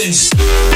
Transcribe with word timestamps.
Peace. 0.00 0.69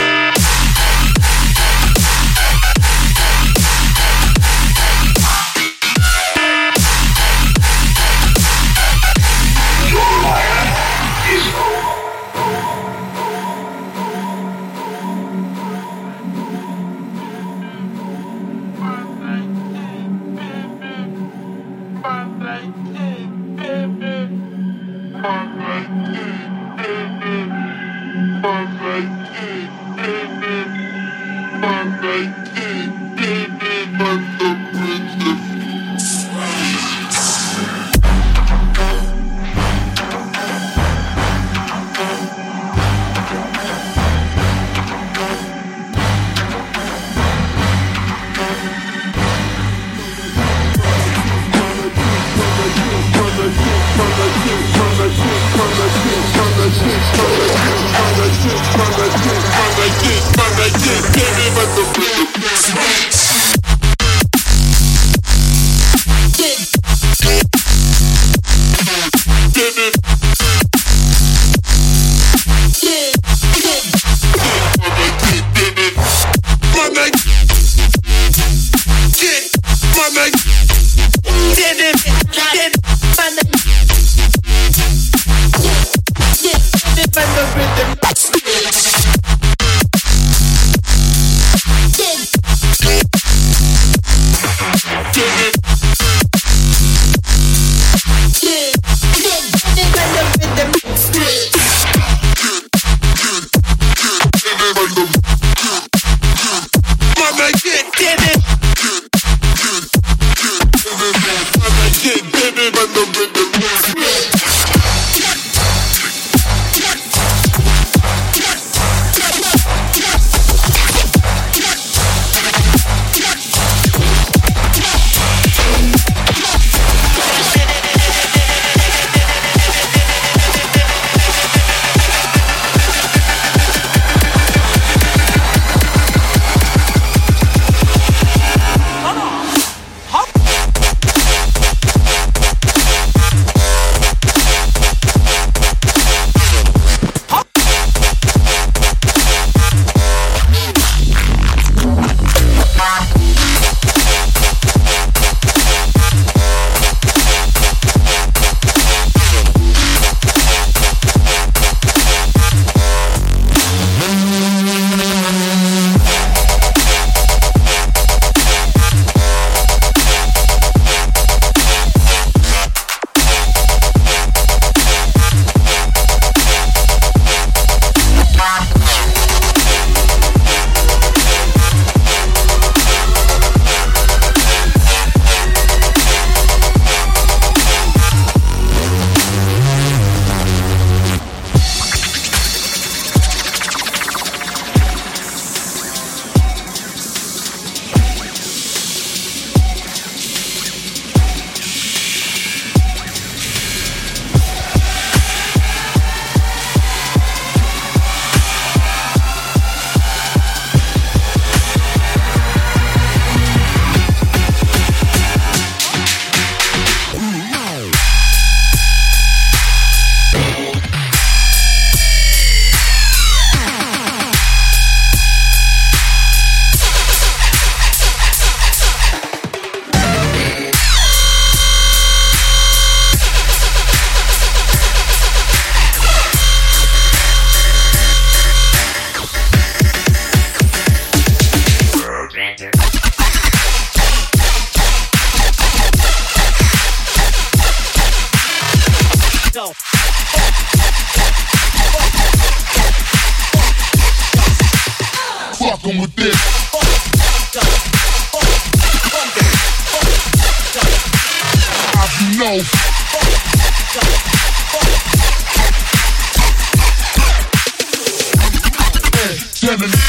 Yo, 269.81 270.04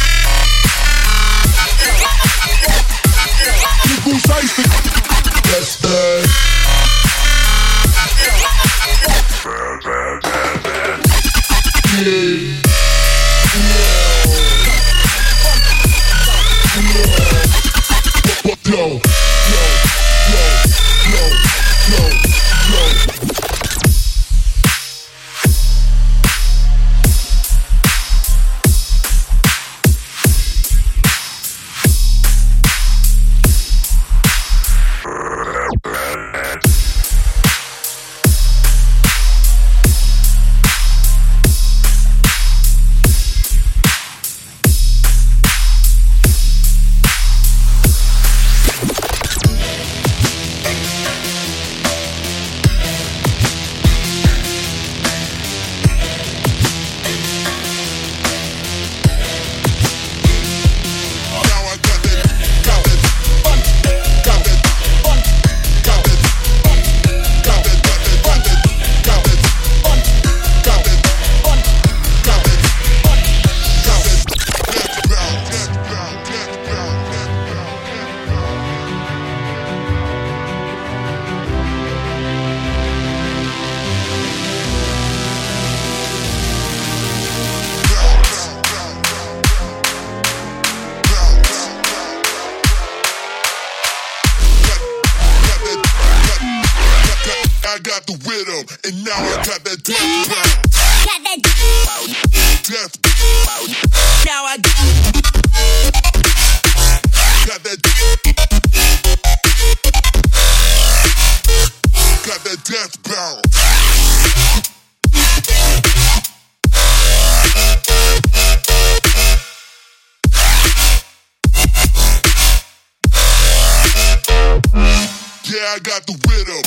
bit 126.35 126.49
of. 126.49 126.63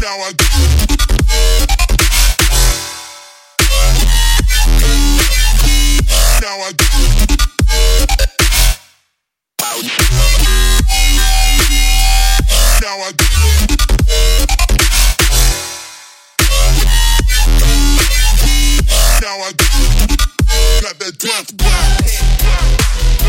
Now 0.00 0.18
I 0.18 0.32
do. 0.32 0.44
Now 6.40 6.58
I 6.58 6.72
do. 6.72 6.84
Now 12.80 12.96
I 12.98 13.12
do. 13.12 13.24
Now 19.20 19.36
I 19.38 19.52
do. 19.52 19.64
Got 20.82 20.98
that 20.98 21.14
death 21.18 21.56
blast. 21.56 23.19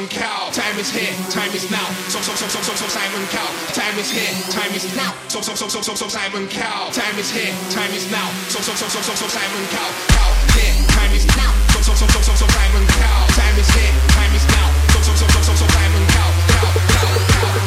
Simon 0.00 0.16
Cow. 0.16 0.48
Time 0.50 0.78
is 0.78 0.88
here, 0.88 1.12
time 1.28 1.52
is 1.52 1.70
now. 1.70 1.84
So 2.08 2.20
so 2.24 2.32
so 2.32 2.48
so 2.48 2.62
so 2.62 2.72
so 2.72 2.88
Simon 2.88 3.20
Cow. 3.28 3.44
Time 3.76 3.98
is 3.98 4.08
here, 4.10 4.32
time 4.48 4.72
is 4.72 4.96
now. 4.96 5.12
So 5.28 5.42
so 5.42 5.54
so 5.54 5.68
so 5.68 5.82
so 5.82 5.94
so 5.94 6.08
Simon 6.08 6.48
Cow. 6.48 6.88
Time 6.88 7.18
is 7.18 7.30
here, 7.30 7.52
time 7.68 7.92
is 7.92 8.10
now. 8.10 8.32
So 8.48 8.60
so 8.64 8.72
so 8.72 8.88
so 8.88 9.02
so 9.02 9.12
so 9.12 9.28
Simon 9.28 9.66
Cow. 9.68 9.92
Cow 10.08 10.32
here, 10.56 10.72
time 10.88 11.12
is 11.12 11.26
now. 11.36 11.52
So 11.76 11.82
so 11.84 11.92
so 11.92 12.06
so 12.08 12.20
so 12.22 12.32
so 12.32 12.46
Simon 12.48 12.86
Cow. 12.96 13.26
Time 13.36 13.58
is 13.60 13.68
here, 13.76 13.92
time 14.16 14.32
is 14.32 14.46
now. 14.48 14.72
So 14.88 15.04
so 15.04 15.12
so 15.20 15.26
so 15.28 15.40
so 15.44 15.52
so 15.52 15.66
Simon 15.68 16.04
Cow. 16.16 16.32
Cow 16.48 16.72
cow 16.96 17.12
cow. 17.28 17.60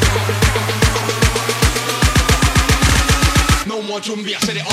No 3.69 3.81
more 3.81 3.99
Jumbie, 3.99 4.33
I 4.33 4.39
said 4.39 4.57
it 4.57 4.65
on 4.65 4.73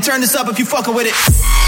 turn 0.00 0.20
this 0.20 0.34
up 0.34 0.48
if 0.48 0.58
you 0.58 0.64
fucking 0.64 0.94
with 0.94 1.06
it. 1.06 1.67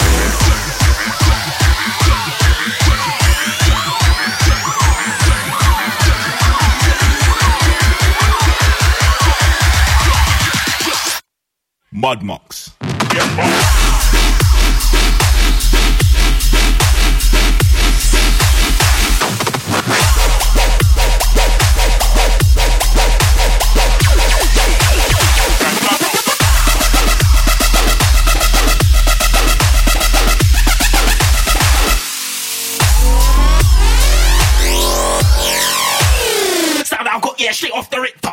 Got 37.21 37.39
yeah 37.39 37.51
straight 37.51 37.73
off 37.73 37.89
the 37.91 38.01
rip. 38.01 38.30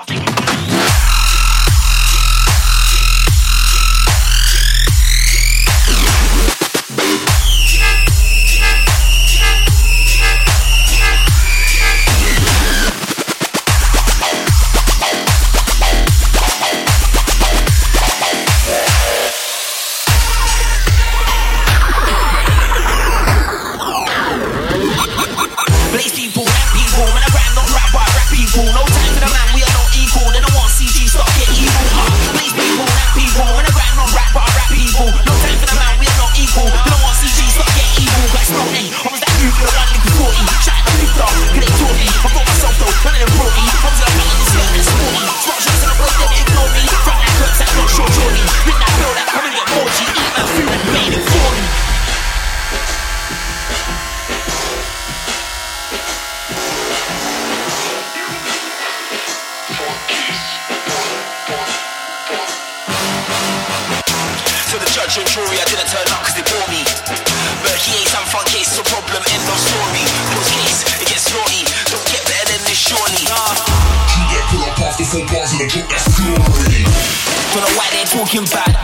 Talking 78.29 78.45
bad. 78.45 78.75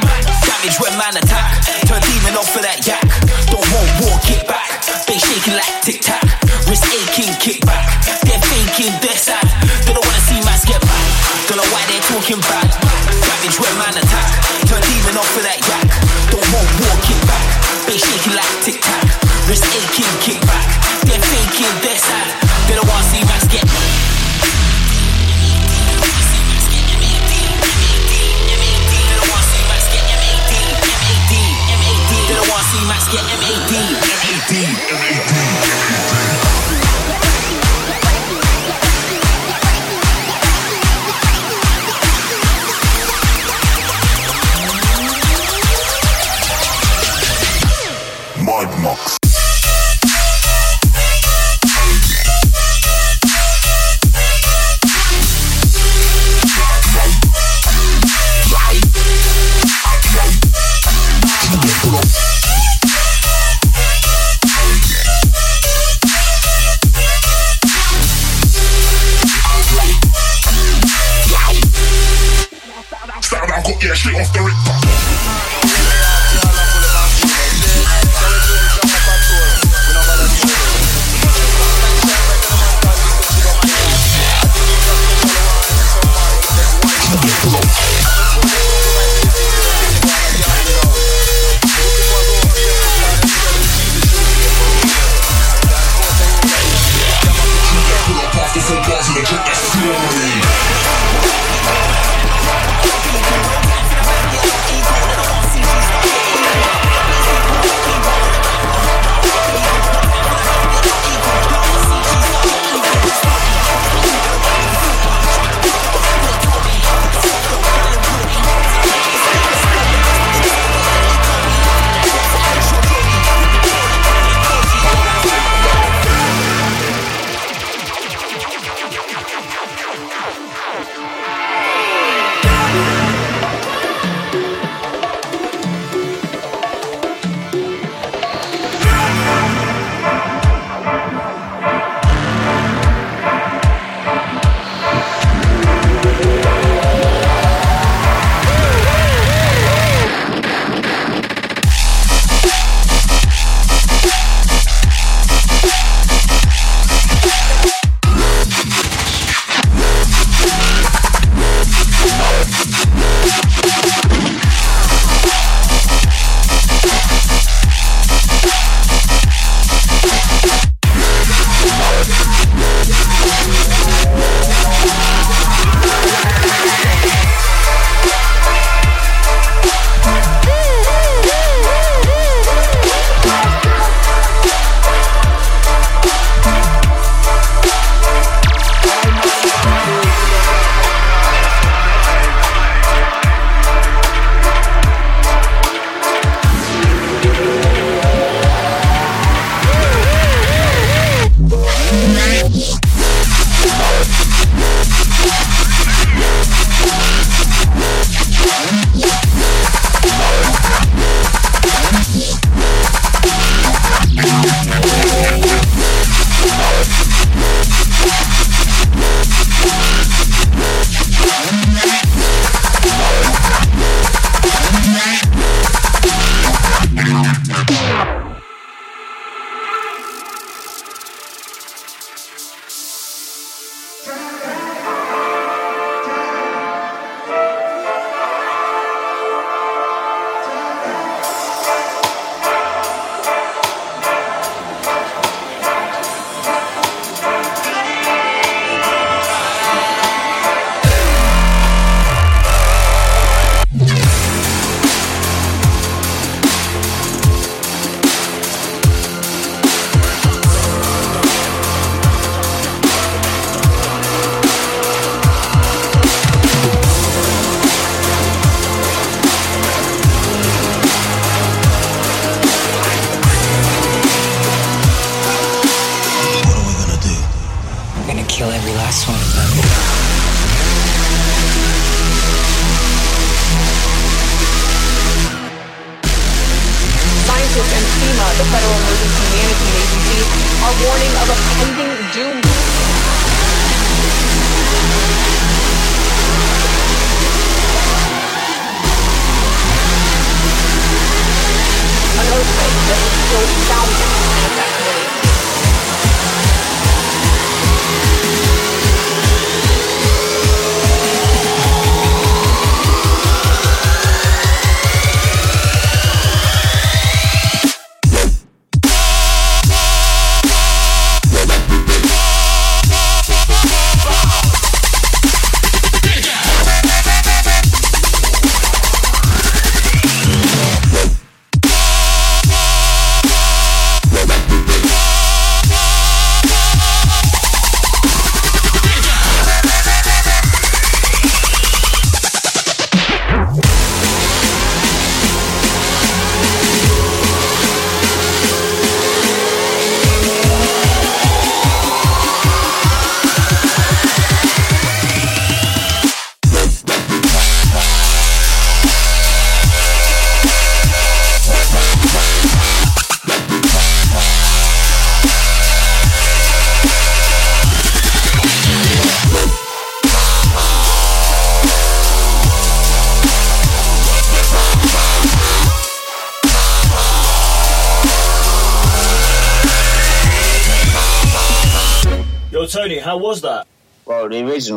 Damage 0.43 0.81
when 0.81 0.97
man 0.99 1.17
attack. 1.17 1.74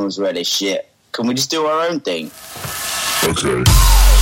Original's 0.07 0.19
really 0.19 0.43
shit. 0.45 0.89
Can 1.11 1.27
we 1.27 1.33
just 1.33 1.51
do 1.51 1.65
our 1.65 1.89
own 1.89 1.99
thing? 1.99 2.31
Okay. 3.25 4.16